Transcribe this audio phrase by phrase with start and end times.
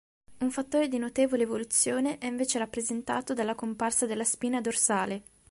[0.39, 5.21] Un fattore di notevole evoluzione è invece rappresentato dalla comparsa della spina dorsale.